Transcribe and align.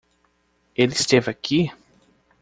Ele 0.75 0.93
esteve 0.93 1.29
aqui? 1.29 1.71